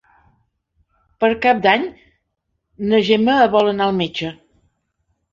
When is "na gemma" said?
2.93-3.35